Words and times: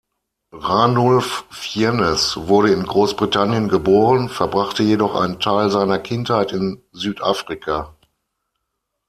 Ranulph 0.53 1.45
Fiennes 1.51 2.35
wurde 2.35 2.71
in 2.73 2.81
Großbritannien 2.85 3.67
geboren, 3.69 4.29
verbrachte 4.29 4.81
jedoch 4.81 5.13
einen 5.13 5.39
Teil 5.39 5.69
seiner 5.69 5.99
Kindheit 5.99 6.53
in 6.53 6.81
Südafrika. 6.91 7.95